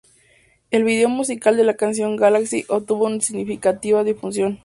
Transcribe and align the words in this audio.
El 0.71 0.83
video 0.83 1.09
musical 1.09 1.55
de 1.57 1.63
la 1.63 1.75
canción 1.75 2.15
"Galaxy" 2.15 2.65
obtuvo 2.69 3.05
una 3.05 3.21
significativa 3.21 4.03
difusión. 4.03 4.59